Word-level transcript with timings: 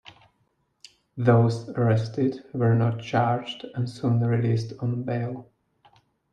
Those 1.15 1.69
arrested 1.69 2.43
were 2.53 2.73
not 2.73 3.01
charged 3.01 3.67
and 3.75 3.87
soon 3.87 4.19
released 4.21 4.73
on 4.79 5.03
bail. 5.03 5.47